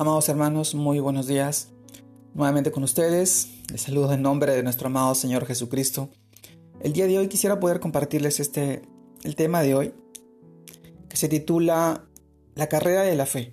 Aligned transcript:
Amados 0.00 0.30
hermanos, 0.30 0.74
muy 0.74 0.98
buenos 0.98 1.26
días. 1.26 1.68
Nuevamente 2.32 2.70
con 2.70 2.82
ustedes, 2.84 3.50
les 3.70 3.82
saludo 3.82 4.10
en 4.14 4.22
nombre 4.22 4.54
de 4.54 4.62
nuestro 4.62 4.86
amado 4.86 5.14
Señor 5.14 5.44
Jesucristo. 5.44 6.08
El 6.80 6.94
día 6.94 7.06
de 7.06 7.18
hoy 7.18 7.28
quisiera 7.28 7.60
poder 7.60 7.80
compartirles 7.80 8.40
este 8.40 8.80
el 9.24 9.36
tema 9.36 9.60
de 9.60 9.74
hoy 9.74 9.94
que 11.06 11.18
se 11.18 11.28
titula 11.28 12.06
La 12.54 12.66
carrera 12.70 13.02
de 13.02 13.14
la 13.14 13.26
fe. 13.26 13.52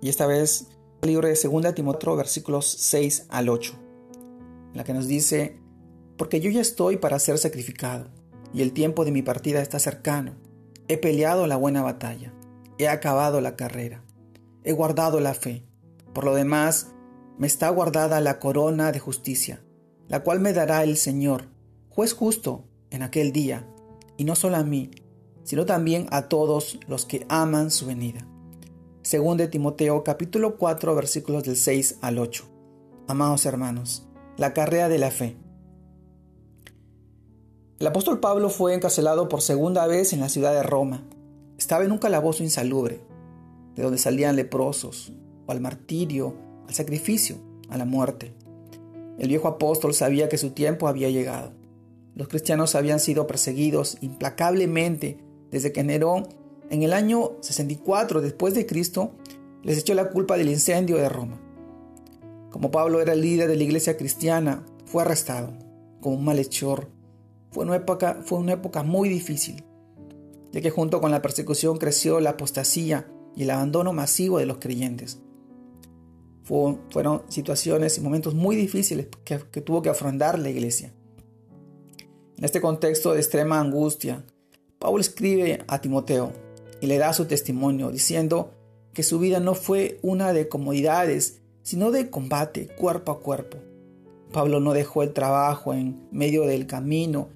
Y 0.00 0.08
esta 0.08 0.24
vez 0.28 0.68
el 1.02 1.08
libro 1.08 1.26
de 1.26 1.34
2 1.34 1.74
Timoteo 1.74 2.14
versículos 2.14 2.66
6 2.66 3.26
al 3.28 3.48
8, 3.48 3.74
en 4.70 4.76
la 4.76 4.84
que 4.84 4.94
nos 4.94 5.08
dice, 5.08 5.58
porque 6.16 6.38
yo 6.38 6.48
ya 6.52 6.60
estoy 6.60 6.96
para 6.96 7.18
ser 7.18 7.38
sacrificado 7.38 8.06
y 8.54 8.62
el 8.62 8.72
tiempo 8.72 9.04
de 9.04 9.10
mi 9.10 9.22
partida 9.22 9.60
está 9.60 9.80
cercano. 9.80 10.36
He 10.86 10.96
peleado 10.96 11.48
la 11.48 11.56
buena 11.56 11.82
batalla, 11.82 12.32
he 12.78 12.86
acabado 12.86 13.40
la 13.40 13.56
carrera 13.56 14.04
he 14.64 14.72
guardado 14.72 15.20
la 15.20 15.34
fe. 15.34 15.64
Por 16.12 16.24
lo 16.24 16.34
demás, 16.34 16.88
me 17.38 17.46
está 17.46 17.68
guardada 17.70 18.20
la 18.20 18.38
corona 18.38 18.92
de 18.92 18.98
justicia, 18.98 19.62
la 20.08 20.22
cual 20.22 20.40
me 20.40 20.52
dará 20.52 20.82
el 20.82 20.96
Señor, 20.96 21.44
juez 21.88 22.12
justo, 22.12 22.64
en 22.90 23.02
aquel 23.02 23.32
día, 23.32 23.66
y 24.16 24.24
no 24.24 24.34
solo 24.34 24.56
a 24.56 24.64
mí, 24.64 24.90
sino 25.44 25.64
también 25.66 26.06
a 26.10 26.28
todos 26.28 26.78
los 26.86 27.06
que 27.06 27.26
aman 27.28 27.70
su 27.70 27.86
venida. 27.86 28.26
Según 29.02 29.38
Timoteo 29.50 30.04
capítulo 30.04 30.56
4 30.58 30.94
versículos 30.94 31.44
del 31.44 31.56
6 31.56 31.98
al 32.02 32.18
8. 32.18 32.44
Amados 33.08 33.46
hermanos, 33.46 34.06
la 34.36 34.52
carrera 34.52 34.88
de 34.88 34.98
la 34.98 35.10
fe. 35.10 35.36
El 37.78 37.86
apóstol 37.86 38.20
Pablo 38.20 38.50
fue 38.50 38.74
encarcelado 38.74 39.28
por 39.28 39.40
segunda 39.40 39.86
vez 39.86 40.12
en 40.12 40.20
la 40.20 40.28
ciudad 40.28 40.52
de 40.52 40.62
Roma. 40.62 41.02
Estaba 41.56 41.84
en 41.84 41.92
un 41.92 41.98
calabozo 41.98 42.42
insalubre, 42.42 43.00
de 43.76 43.82
donde 43.82 43.98
salían 43.98 44.36
leprosos, 44.36 45.12
o 45.46 45.52
al 45.52 45.60
martirio, 45.60 46.34
al 46.66 46.74
sacrificio, 46.74 47.36
a 47.68 47.76
la 47.76 47.84
muerte. 47.84 48.32
El 49.18 49.28
viejo 49.28 49.48
apóstol 49.48 49.94
sabía 49.94 50.28
que 50.28 50.38
su 50.38 50.50
tiempo 50.50 50.88
había 50.88 51.10
llegado. 51.10 51.52
Los 52.14 52.28
cristianos 52.28 52.74
habían 52.74 53.00
sido 53.00 53.26
perseguidos 53.26 53.98
implacablemente 54.00 55.18
desde 55.50 55.72
que 55.72 55.84
Nerón, 55.84 56.28
en 56.70 56.82
el 56.82 56.92
año 56.92 57.32
64 57.40 58.20
después 58.20 58.54
de 58.54 58.66
Cristo, 58.66 59.12
les 59.62 59.78
echó 59.78 59.94
la 59.94 60.10
culpa 60.10 60.36
del 60.36 60.48
incendio 60.48 60.96
de 60.96 61.08
Roma. 61.08 61.40
Como 62.50 62.70
Pablo 62.70 63.00
era 63.00 63.12
el 63.12 63.20
líder 63.20 63.48
de 63.48 63.56
la 63.56 63.62
iglesia 63.62 63.96
cristiana, 63.96 64.64
fue 64.86 65.02
arrestado 65.02 65.52
como 66.00 66.16
un 66.16 66.24
malhechor. 66.24 66.88
Fue 67.50 67.64
una 67.64 67.76
época, 67.76 68.22
fue 68.24 68.38
una 68.38 68.52
época 68.52 68.82
muy 68.82 69.08
difícil, 69.08 69.64
ya 70.52 70.60
que 70.60 70.70
junto 70.70 71.00
con 71.00 71.10
la 71.10 71.22
persecución 71.22 71.78
creció 71.78 72.20
la 72.20 72.30
apostasía 72.30 73.06
y 73.36 73.44
el 73.44 73.50
abandono 73.50 73.92
masivo 73.92 74.38
de 74.38 74.46
los 74.46 74.58
creyentes. 74.58 75.20
fueron 76.44 77.22
situaciones 77.28 77.96
y 77.96 78.00
momentos 78.00 78.34
muy 78.34 78.56
difíciles 78.56 79.06
que, 79.24 79.38
que 79.52 79.60
tuvo 79.60 79.82
que 79.82 79.90
afrontar 79.90 80.38
la 80.38 80.50
iglesia. 80.50 80.92
En 82.36 82.44
este 82.44 82.60
contexto 82.60 83.12
de 83.12 83.20
extrema 83.20 83.60
angustia, 83.60 84.24
Pablo 84.78 85.00
escribe 85.00 85.62
a 85.68 85.80
Timoteo 85.80 86.32
y 86.80 86.86
le 86.86 86.98
da 86.98 87.12
su 87.12 87.26
testimonio 87.26 87.90
diciendo 87.90 88.54
que 88.94 89.02
su 89.02 89.18
vida 89.18 89.40
no 89.40 89.54
fue 89.54 89.98
una 90.02 90.32
de 90.32 90.48
comodidades, 90.48 91.40
sino 91.62 91.90
de 91.90 92.10
combate 92.10 92.66
cuerpo 92.66 93.12
a 93.12 93.20
cuerpo. 93.20 93.58
Pablo 94.32 94.60
no 94.60 94.72
dejó 94.72 95.02
el 95.02 95.12
trabajo 95.12 95.74
en 95.74 96.08
medio 96.10 96.46
del 96.46 96.66
camino, 96.66 97.28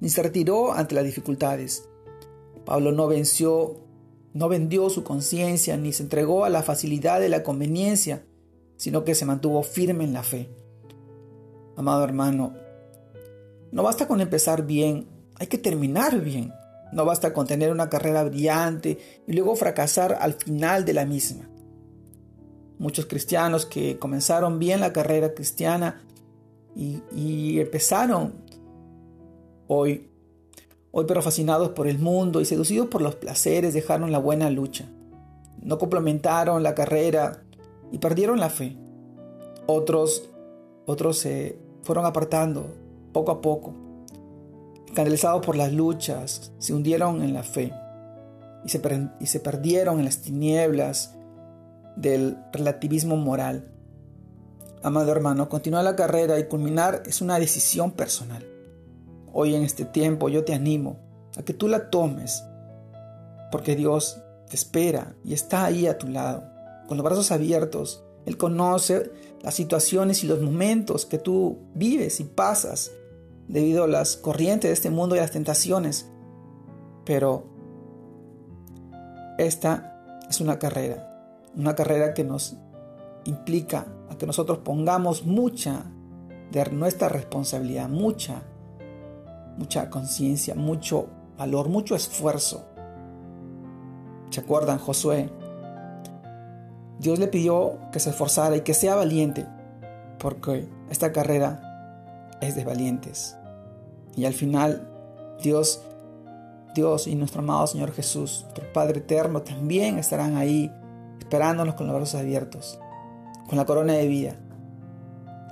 ni 0.00 0.08
se 0.08 0.22
retiró 0.22 0.72
ante 0.72 0.94
las 0.94 1.04
dificultades. 1.04 1.88
Pablo 2.64 2.92
no 2.92 3.08
venció 3.08 3.76
no 4.34 4.48
vendió 4.48 4.88
su 4.90 5.04
conciencia 5.04 5.76
ni 5.76 5.92
se 5.92 6.02
entregó 6.02 6.44
a 6.44 6.50
la 6.50 6.62
facilidad 6.62 7.20
de 7.20 7.28
la 7.28 7.42
conveniencia, 7.42 8.24
sino 8.76 9.04
que 9.04 9.14
se 9.14 9.26
mantuvo 9.26 9.62
firme 9.62 10.04
en 10.04 10.12
la 10.12 10.22
fe. 10.22 10.48
Amado 11.76 12.04
hermano, 12.04 12.54
no 13.70 13.82
basta 13.82 14.06
con 14.06 14.20
empezar 14.20 14.66
bien, 14.66 15.06
hay 15.36 15.46
que 15.46 15.58
terminar 15.58 16.20
bien. 16.20 16.52
No 16.92 17.06
basta 17.06 17.32
con 17.32 17.46
tener 17.46 17.72
una 17.72 17.88
carrera 17.88 18.22
brillante 18.22 18.98
y 19.26 19.32
luego 19.32 19.56
fracasar 19.56 20.18
al 20.20 20.34
final 20.34 20.84
de 20.84 20.92
la 20.92 21.06
misma. 21.06 21.48
Muchos 22.78 23.06
cristianos 23.06 23.64
que 23.64 23.98
comenzaron 23.98 24.58
bien 24.58 24.80
la 24.80 24.92
carrera 24.92 25.32
cristiana 25.32 26.02
y, 26.76 27.58
empezaron 27.58 28.34
hoy 29.68 30.10
Hoy 30.94 31.06
pero 31.08 31.22
fascinados 31.22 31.70
por 31.70 31.88
el 31.88 31.98
mundo 31.98 32.42
y 32.42 32.44
seducidos 32.44 32.88
por 32.88 33.00
los 33.00 33.14
placeres 33.14 33.72
dejaron 33.72 34.12
la 34.12 34.18
buena 34.18 34.50
lucha. 34.50 34.84
No 35.62 35.78
complementaron 35.78 36.62
la 36.62 36.74
carrera 36.74 37.42
y 37.90 37.96
perdieron 37.96 38.38
la 38.38 38.50
fe. 38.50 38.76
Otros, 39.66 40.28
otros 40.84 41.16
se 41.16 41.58
fueron 41.82 42.04
apartando 42.04 42.66
poco 43.14 43.30
a 43.32 43.40
poco. 43.40 43.72
Escandalizados 44.86 45.44
por 45.46 45.56
las 45.56 45.72
luchas, 45.72 46.52
se 46.58 46.74
hundieron 46.74 47.22
en 47.22 47.32
la 47.32 47.42
fe 47.42 47.72
y 48.62 48.68
se, 48.68 48.82
y 49.18 49.26
se 49.26 49.40
perdieron 49.40 49.98
en 49.98 50.04
las 50.04 50.18
tinieblas 50.18 51.14
del 51.96 52.36
relativismo 52.52 53.16
moral. 53.16 53.72
Amado 54.82 55.10
hermano, 55.10 55.48
continuar 55.48 55.84
la 55.84 55.96
carrera 55.96 56.38
y 56.38 56.48
culminar 56.48 57.02
es 57.06 57.22
una 57.22 57.38
decisión 57.38 57.92
personal. 57.92 58.51
Hoy 59.32 59.54
en 59.54 59.62
este 59.62 59.84
tiempo 59.84 60.28
yo 60.28 60.44
te 60.44 60.54
animo 60.54 60.98
a 61.36 61.42
que 61.42 61.54
tú 61.54 61.68
la 61.68 61.90
tomes, 61.90 62.44
porque 63.50 63.74
Dios 63.74 64.22
te 64.48 64.56
espera 64.56 65.14
y 65.24 65.32
está 65.32 65.64
ahí 65.64 65.86
a 65.86 65.96
tu 65.96 66.08
lado, 66.08 66.44
con 66.86 66.98
los 66.98 67.04
brazos 67.04 67.32
abiertos. 67.32 68.04
Él 68.26 68.36
conoce 68.36 69.10
las 69.42 69.54
situaciones 69.54 70.22
y 70.22 70.26
los 70.26 70.40
momentos 70.40 71.06
que 71.06 71.18
tú 71.18 71.58
vives 71.74 72.20
y 72.20 72.24
pasas 72.24 72.92
debido 73.48 73.84
a 73.84 73.88
las 73.88 74.16
corrientes 74.16 74.68
de 74.68 74.74
este 74.74 74.90
mundo 74.90 75.16
y 75.16 75.18
las 75.18 75.30
tentaciones. 75.30 76.08
Pero 77.04 77.44
esta 79.38 80.22
es 80.28 80.40
una 80.40 80.58
carrera, 80.58 81.48
una 81.56 81.74
carrera 81.74 82.14
que 82.14 82.22
nos 82.22 82.56
implica 83.24 83.86
a 84.10 84.18
que 84.18 84.26
nosotros 84.26 84.58
pongamos 84.58 85.24
mucha 85.24 85.84
de 86.50 86.70
nuestra 86.70 87.08
responsabilidad, 87.08 87.88
mucha 87.88 88.42
mucha 89.56 89.90
conciencia, 89.90 90.54
mucho 90.54 91.08
valor, 91.36 91.68
mucho 91.68 91.94
esfuerzo. 91.94 92.64
¿Se 94.30 94.40
acuerdan, 94.40 94.78
Josué? 94.78 95.30
Dios 96.98 97.18
le 97.18 97.26
pidió 97.26 97.78
que 97.90 98.00
se 98.00 98.10
esforzara 98.10 98.56
y 98.56 98.60
que 98.60 98.74
sea 98.74 98.94
valiente, 98.94 99.46
porque 100.18 100.68
esta 100.88 101.12
carrera 101.12 102.36
es 102.40 102.54
de 102.54 102.64
valientes. 102.64 103.36
Y 104.14 104.24
al 104.24 104.34
final, 104.34 104.88
Dios, 105.42 105.82
Dios 106.74 107.06
y 107.06 107.14
nuestro 107.14 107.40
amado 107.40 107.66
Señor 107.66 107.92
Jesús, 107.92 108.42
nuestro 108.44 108.72
Padre 108.72 108.98
eterno, 109.00 109.42
también 109.42 109.98
estarán 109.98 110.36
ahí 110.36 110.70
esperándonos 111.18 111.74
con 111.74 111.86
los 111.86 111.96
brazos 111.96 112.20
abiertos, 112.20 112.78
con 113.48 113.58
la 113.58 113.64
corona 113.64 113.94
de 113.94 114.06
vida 114.06 114.36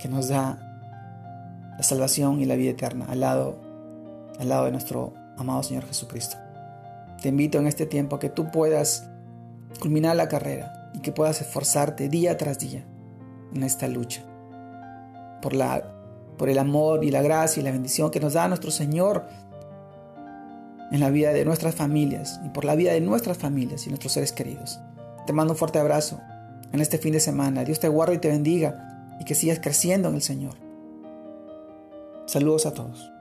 que 0.00 0.08
nos 0.08 0.28
da 0.28 0.58
la 1.76 1.82
salvación 1.82 2.40
y 2.40 2.44
la 2.44 2.56
vida 2.56 2.70
eterna 2.70 3.06
al 3.08 3.20
lado 3.20 3.63
al 4.38 4.48
lado 4.48 4.66
de 4.66 4.72
nuestro 4.72 5.14
amado 5.36 5.62
Señor 5.62 5.86
Jesucristo. 5.86 6.36
Te 7.22 7.28
invito 7.28 7.58
en 7.58 7.66
este 7.66 7.86
tiempo 7.86 8.16
a 8.16 8.20
que 8.20 8.28
tú 8.28 8.50
puedas 8.50 9.08
culminar 9.80 10.16
la 10.16 10.28
carrera 10.28 10.90
y 10.94 11.00
que 11.00 11.12
puedas 11.12 11.40
esforzarte 11.40 12.08
día 12.08 12.36
tras 12.36 12.58
día 12.58 12.84
en 13.54 13.62
esta 13.62 13.88
lucha 13.88 14.22
por, 15.42 15.54
la, 15.54 15.82
por 16.38 16.48
el 16.48 16.58
amor 16.58 17.04
y 17.04 17.10
la 17.10 17.22
gracia 17.22 17.60
y 17.60 17.64
la 17.64 17.72
bendición 17.72 18.10
que 18.10 18.20
nos 18.20 18.34
da 18.34 18.48
nuestro 18.48 18.70
Señor 18.70 19.26
en 20.90 21.00
la 21.00 21.10
vida 21.10 21.32
de 21.32 21.44
nuestras 21.44 21.74
familias 21.74 22.40
y 22.44 22.50
por 22.50 22.64
la 22.64 22.74
vida 22.74 22.92
de 22.92 23.00
nuestras 23.00 23.38
familias 23.38 23.86
y 23.86 23.90
nuestros 23.90 24.12
seres 24.12 24.32
queridos. 24.32 24.80
Te 25.26 25.32
mando 25.32 25.54
un 25.54 25.58
fuerte 25.58 25.78
abrazo 25.78 26.20
en 26.72 26.80
este 26.80 26.98
fin 26.98 27.12
de 27.12 27.20
semana. 27.20 27.64
Dios 27.64 27.80
te 27.80 27.88
guarde 27.88 28.14
y 28.14 28.18
te 28.18 28.28
bendiga 28.28 29.16
y 29.20 29.24
que 29.24 29.34
sigas 29.34 29.60
creciendo 29.60 30.08
en 30.08 30.16
el 30.16 30.22
Señor. 30.22 30.54
Saludos 32.26 32.66
a 32.66 32.74
todos. 32.74 33.13